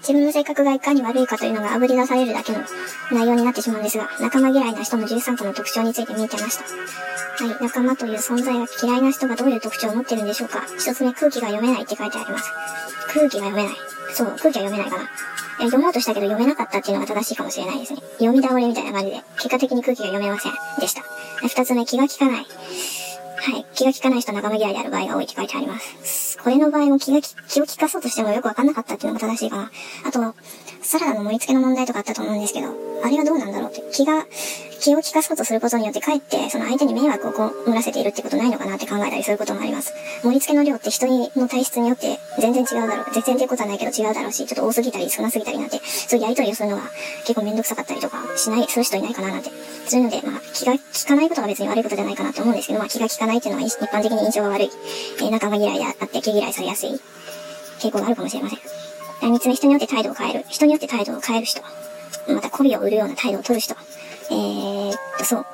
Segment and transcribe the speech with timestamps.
[0.00, 2.60] 自分の性格がいかに悪いかというのが炙り出されるだけの
[3.12, 6.64] 内容になってしまうんですが、仲間嫌いな人の13個の特徴について見てました。
[7.44, 10.64] はい、仲間という存在が嫌いな人がどういう特徴を持ってるんでしょうか。
[10.78, 12.50] 一つ目、空気が読めないって書いてあります。
[13.14, 13.76] 空気が読めない。
[14.12, 15.08] そう、空気は読めないかな。
[15.64, 18.00] 読もうとしたけど読めなかったっていうのが正しいかもしれないですね。
[18.18, 21.02] 読み倒れみたいな感じで、結果的に空気が読めませんでした。
[21.42, 22.46] 二つ目、気が利かない。
[23.42, 23.64] はい。
[23.74, 26.36] 気が利かない人仲間嫌いである場合が多いって書いてあります。
[26.38, 29.70] これの場合も気が気を利かそうとしてもよくわかんなかったっていうのが正しいかな。
[30.06, 30.34] あと、
[30.82, 32.68] サラダの盛り付けの問題とかあったと思うんですけど、
[33.02, 33.82] あれはどうなんだろうって。
[33.92, 34.26] 気が、
[34.80, 39.92] 気を利かそうとすることによってかえって、その相手に迷惑をこう、漏らせているってことないのかなって考えたりすることもあります。
[40.22, 43.06] 盛り付けの量って人の体質によって全然違うだろう。
[43.12, 46.82] 全然っていうことはないけど違うだろうし、ちょっと多すぎたり少なすぎたりなんて、そういうやりとりをするのが
[47.26, 49.50] 結構めんどくさかったりとかしない、する人いないかななんて。
[49.86, 54.70] そういうので、まあ、気が利かないことは別に悪いことじゃないかなと思うんですけど、まあ、気が利かないっていうのは一般的に印象が悪い、
[55.20, 57.00] え、仲間嫌いであって気嫌いされやすい
[57.80, 58.60] 傾向があるかもしれません。
[59.22, 60.44] 三つ目、人によって態度を変える。
[60.48, 61.60] 人によって態度を変える人。
[62.28, 63.74] また媚びを売るような態度を取る人。
[64.30, 65.46] えー、っと、そう。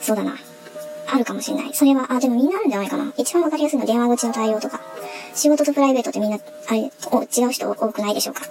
[0.00, 0.36] そうだな。
[1.08, 1.74] あるかもしれない。
[1.74, 3.12] それは、あ、でもみんなあるんじゃないかな。
[3.16, 4.80] 一番わかりやすいのは電話口の対応とか。
[5.34, 8.42] 仕事とプライベートってみんな、あれ、お違う人多くないでしょうか。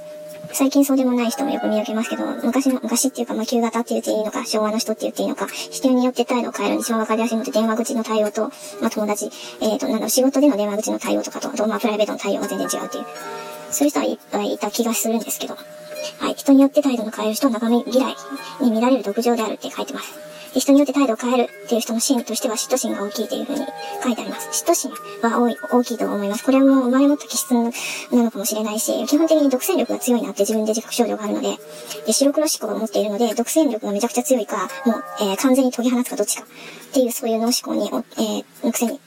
[0.51, 9.25] 最近そうでもない人もよく見分けますけど、昔の、昔っていうか、まあ、旧型って言っていいのか、昭和の人って言っていいのか、人によって態度を変える一番わかりやすいのって電話口の対応と、まあ、友達、
[9.59, 13.05] えっ、ー、と、なんだろう、仕事での電話口の対応とかと、あと、まあ、プライベートの対応が全然違うっていう。
[13.71, 15.57] そういう人はいっぱいいた気がするんですけど、
[16.19, 18.15] はい、人によって態度の変える人は仲間嫌い
[18.61, 20.25] に見られる特徴であるって書いてます。
[20.55, 23.65] で人によって態度を変えるっていう人のシーンとしては嫉妬心が大きいというふうに
[24.01, 24.63] 書いてあります。
[24.63, 26.45] 嫉妬心は多い、大きいと思います。
[26.45, 27.61] これはもう生まれ持った気質な
[28.11, 31.57] のかもしれないし、基本的に独占力が強いなって自分で自覚症状があるので、
[32.07, 39.01] で白黒思考を持っているので、独占力がめちゃくちゃ強いか、もう、えー、完全に解き放つかどっちかっていうそういう脳思考に、えー、癖に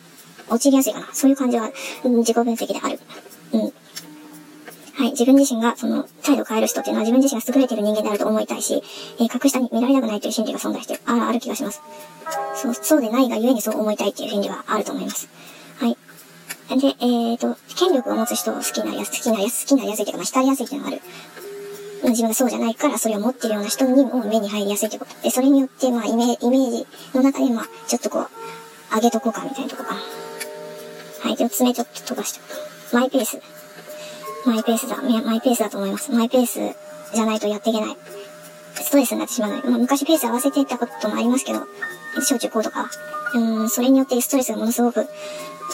[0.50, 1.08] 陥りやすいかな。
[1.14, 1.70] そういう感じは、
[2.04, 3.00] うん、自己分析である。
[3.52, 3.72] うん。
[5.18, 8.82] 自分自身が、その、態度を変える人っていうのは自分自身が優れてる人間であると思いたいし、
[9.18, 11.82] えー、格下に見られたくないという心理が存在してる、あある気がします。
[12.54, 15.28] そう、そうでないがゆえにそう思いたいっていう心理はあると思います。
[15.78, 15.96] はい。
[16.78, 21.02] で、えっ、ー、と、権力を持つ人を好きなやつ、好きなやつ、好きなやつっていうか、まあ、光りやすいっていうのがある。
[22.10, 25.10] 自分がそうじゃないから、それを持ってるような人にも目に入りやすいってこと。
[25.22, 30.00] で、それによって、まあ、イメイメージの中で、まあ、ちょっとこう、上げとこうかみたいなとこかな。
[31.20, 31.36] はい。
[31.38, 32.40] 四つ目ちょっと飛ばして
[32.92, 32.94] おく。
[32.94, 33.57] マイペース。
[34.46, 36.12] マイペースだ、マイペースだと思います。
[36.12, 36.60] マイペース
[37.14, 37.96] じゃないとやっていけない。
[38.74, 41.60] ストレスになってしまうので、まあ、昔ペース合わせていったこともありますけど、
[42.20, 42.88] 小中高とか、
[43.34, 45.06] うん、それによってストレスがものすごく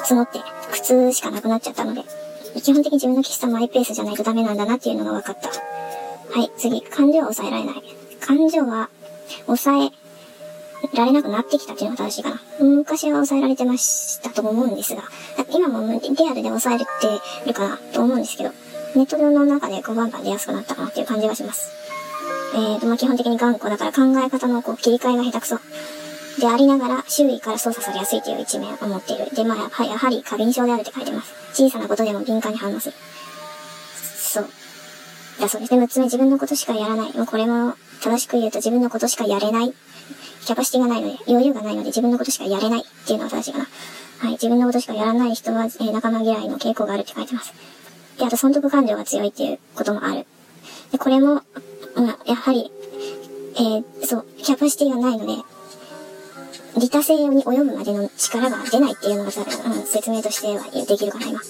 [0.02, 0.40] 積もって、
[0.72, 2.02] 苦痛しかなくなっちゃったので、
[2.62, 5.48] 基本的に自分の喫茶マイペースじゃないとダメなんだなっていうのが分かった。
[5.48, 7.82] はい、次、感情は抑えられない。
[8.20, 8.88] 感情は
[9.46, 10.03] 抑え
[10.92, 12.40] られなくなってきたっていうのが正しいかな。
[12.60, 15.02] 昔は抑えられてましたと思うんですが、
[15.50, 16.84] 今もリアルで抑えて
[17.46, 18.50] るかなと思うんですけど、
[18.94, 21.72] ネットの中でこうバンバン出やすくなったかなっていう感じがします。
[22.54, 25.58] えーと、まあ、基本的に頑固だから考え方のこう切り替えが下手くそ。
[26.40, 29.34] でありながら周囲から操作されやすいという一面を持っている。
[29.34, 31.32] で、まあ、やはり過敏症であるって書いてます。
[31.52, 32.94] 小さなことでも敏感に反応する。
[33.96, 34.48] そう。
[35.40, 35.70] だそうです。
[35.70, 37.16] で、6つ目、自分のことしかやらない。
[37.16, 39.74] もうこれも正しく言うと自分のことしかやれない。
[40.44, 43.66] キャパシティがないので、余裕がないので自分のことしかやれないっていうのが正しいかな。
[44.18, 44.32] はい。
[44.32, 47.52] 自分のことしかやらない人は、えー、仲間嫌いの傾向があるって書いてます。
[48.18, 50.26] で、あと損得感情が強いっていうこともある。
[50.92, 51.42] で、これも、ま
[52.10, 52.70] あ、やはり、
[53.56, 55.42] えー、そう、キャパシティがないので、
[56.76, 61.40] 利他性に及ぶまでの力が出ないっていうのがさ、うん、説明としてはできるかな、今。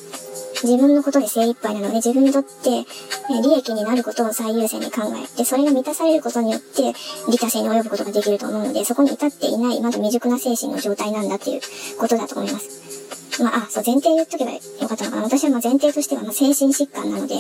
[0.63, 6.95] 自分のことで精一杯なので、自分にとって、え利益になることを最優先に考えて、それが満たされることによって、
[7.31, 11.61] 利他性に及ぶことができると思うので、そこに至っていない、まだ未熟な精神の状態なんだっていう
[11.99, 13.43] ことだと思います。
[13.43, 15.23] まあ、あ、そう、前提言っとけばよかったのかな。
[15.25, 17.37] 私はまあ前提としては、ま、精神疾患なので、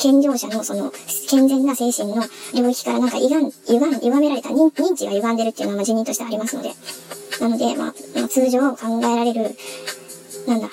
[0.00, 0.92] 健常者のその、
[1.28, 2.22] 健全な精神の
[2.54, 6.70] 領域からなんか、歪ん、歪、歪められた認認知が歪んでるっていうのは、まあ、辞任としてありますので、
[7.40, 9.56] なので、まあ、まあ、通常考えられる、
[10.46, 10.68] なんだ、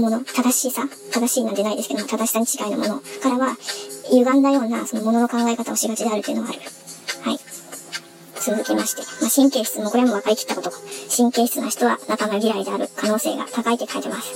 [0.00, 3.56] もの、正しさ正しいなんてないですけども、正しさに近いなものからは、
[4.10, 6.60] 歪んだような、そのものの考え方をしがちであるっていうのがある。
[7.22, 7.38] はい。
[8.40, 10.72] 続きまして、まあ、神経質もこれも分かりきったこと。
[11.14, 14.32] 神経質な人は仲間嫌いである可能性が高いって書いてます。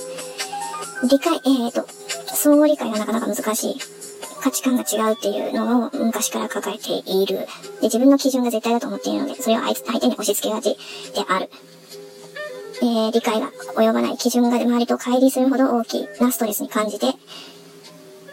[1.09, 1.85] 理解、えーと、
[2.33, 3.77] 相互理解がなかなか難しい。
[4.41, 7.37] 価値観が違うっていうのを昔から抱えている。
[7.37, 7.47] で、
[7.83, 10.75] 自分の基準が絶対だと思っているので、それを相手に押し付けがち
[11.13, 11.49] である。
[12.81, 17.13] えー、理解が及ばない基準が周りと乖離するほど大きなストレスに感じて、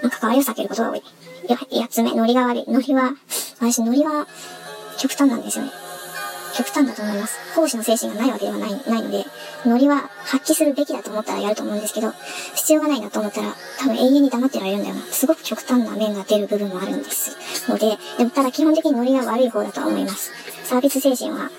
[0.03, 1.03] ま関わりを避けることが多い。
[1.49, 2.65] や、八つ目、ノリが悪い。
[2.69, 3.15] ノリは、
[3.61, 4.27] 私ノリは
[4.99, 5.71] 極端なんですよね。
[6.57, 7.39] 極端だと思います。
[7.55, 9.25] 奉仕の精神がないわけではないないので、
[9.67, 12.13] ノリは発揮するべきだと思ったらやると思うんですけど、
[12.55, 15.03] 必要がないなと思ったら、多分永遠に黙ってられるんだよな。
[15.03, 17.37] すごく極端な面が出る部分もあるんです
[17.69, 20.33] ので、でもただ基本的にノリが悪い方だとは思います。
[20.65, 21.51] サービス精神は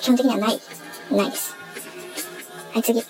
[0.00, 0.60] 基本的にはない、
[1.10, 1.56] ないです。
[2.76, 3.00] はい、次。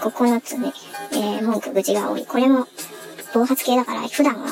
[0.00, 0.72] 9つね、
[1.12, 2.26] えー、文句、愚痴が多い。
[2.26, 2.66] これも、
[3.32, 4.48] 暴発系だから、普段は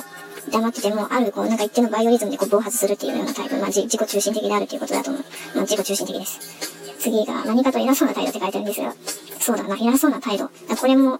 [0.52, 3.56] 黙ってても、ある、こう、なんか一定のバイオリズムでこう暴発するっていうようなタイプ。
[3.56, 5.22] まあ、自己中心的であるということだと思う。
[5.56, 6.38] まあ、自己中心的です。
[7.00, 8.94] 次が、何かと偉そうな態度って書いてあるんですが、
[9.40, 10.48] そうだな、偉そうな態度。
[10.48, 11.18] これも、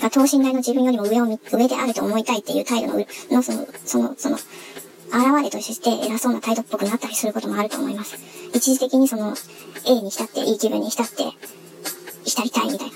[0.00, 8.16] が等身大の自分よりも上を上であると思いたいっていう態度の、の、その、その、その、現れとして偉そうな態度っぽくなったりすることもあると思います。
[8.54, 9.34] 一時的にその、
[9.84, 11.24] A に浸って、いい気分に浸って、
[12.26, 12.94] 浸りたいみたいな。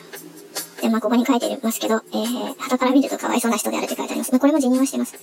[0.82, 4.32] で、まあ、ここに書いてますけど、えー、旗から見るとかわいそうな人であるって書いてあります。
[4.32, 5.16] まあ、これも辞任はしてます。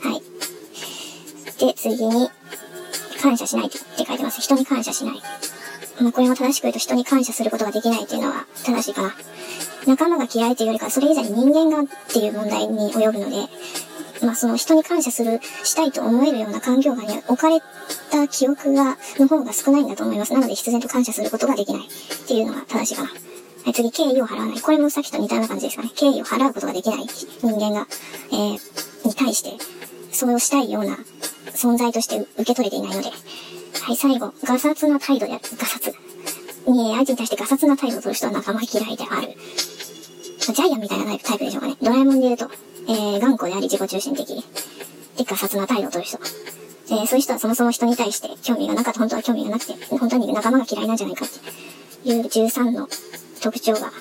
[0.00, 0.22] はい。
[1.66, 2.28] で、次に、
[3.20, 4.40] 感謝しないって書いてます。
[4.40, 5.22] 人に感謝しない。
[6.00, 9.14] まあ、これも正しく言うと人に感謝することができないっていうのは正しいかな。
[9.86, 13.36] 仲間が嫌いというよりか、それ以前に人間がっていう問題に及ぶので、
[14.22, 17.60] まあその人に感謝する、したいと思えるような環境下に置かれ
[18.10, 20.32] た記憶が、の方が少ないんだと思います。
[20.32, 23.08] なので必然と感謝することができないっていうのが正しいかな。
[23.08, 24.60] はい、次、敬意を払わない。
[24.60, 25.90] これもさっきと似たような感じですかね。
[25.94, 27.86] 敬意を払うことができない人間が、
[28.32, 29.52] えー、に対して、
[30.12, 30.98] それをしたいような
[31.54, 33.10] 存在として受け取れていないので。
[33.10, 35.32] はい、最後、ガサツな態度で。
[35.32, 35.94] ガサツ。
[36.66, 39.34] に、相手に対してガサツな態度を取る人は仲間嫌いである。
[40.50, 41.76] ジャイアンみたいなタイプでしょうかね。
[41.80, 42.50] ドラえもんで言うと、
[42.88, 46.18] えー、頑固であり自己中心的で、ガサツな態度を取る人。
[46.90, 52.88] えー、そういう人はそもそも人に対して興味がなかった、本当は興味がなくて、本当に仲間が嫌いなんじゃないかっていう13の
[53.40, 53.92] 特徴が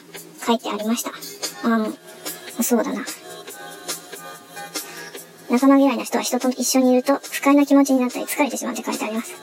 [0.45, 1.11] 書いてありました。
[1.11, 1.87] あ
[2.59, 3.05] あ、そうだな。
[5.51, 9.35] 仲間嫌いな人は人と一緒にいると不快な気持ちになったり疲れてしまうって書いてあります。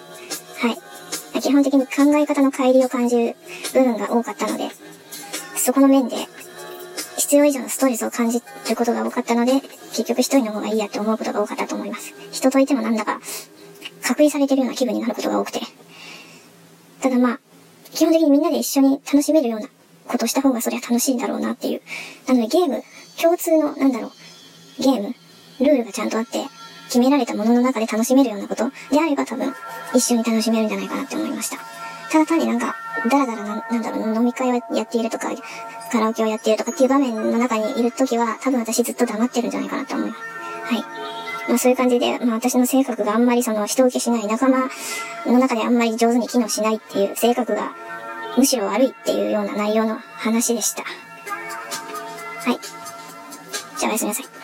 [0.58, 1.40] はい。
[1.40, 3.36] 基本的に考え方の乖離を感じる
[3.72, 4.70] 部分が多かったので、
[5.56, 6.16] そこの面で
[7.28, 9.60] 必要以上のストレスを感じることが多かったので、
[9.90, 12.14] 結局一人の方がいいやって思うことが多かったと思います。
[12.32, 13.20] 人といてもなんだか
[14.02, 15.60] 隔離されてるような気分になることが多くて。
[17.02, 17.40] ただまあ、
[17.92, 19.69] 基本的にみんなで一緒に楽しめるような
[20.06, 21.82] ことした方がそりゃ楽しいんだろうなっていう。
[22.26, 22.82] なのでゲーム、
[23.20, 24.06] 共通の、なんだろ
[24.78, 25.14] う、ゲーム、
[25.60, 26.46] ルールがちゃんとあって、
[26.86, 29.52] 決められたものの中で楽しめるようなことであれば多分、
[29.94, 31.58] 一緒に楽しめるんじゃないかなって思いました。
[32.10, 32.74] ただ単になんか、
[33.10, 35.31] だらだらな、なんだろう、飲み会をやっているとか、
[35.88, 40.23] カラオケをやっているとかっていう場面の中にいるときは、多分私ずっと黙ってるんじゃないかなと思います。
[40.75, 40.82] はい。
[41.49, 44.69] まあそういう感じで、まあ私の性格があんまりその人受けしない仲間
[45.26, 47.73] の中であんまり上手に機能しないっていう性格が
[48.37, 50.82] むしろ悪いっていうような内容の話でした。
[50.82, 52.58] はい。
[53.79, 54.38] じゃあおやすみなさい。